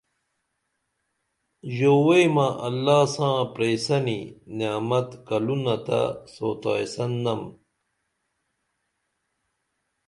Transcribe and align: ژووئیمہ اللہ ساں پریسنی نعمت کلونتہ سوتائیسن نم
ژووئیمہ 1.75 2.47
اللہ 2.67 3.01
ساں 3.13 3.37
پریسنی 3.53 4.19
نعمت 4.57 5.09
کلونتہ 5.27 6.01
سوتائیسن 6.33 7.11
نم 7.23 7.41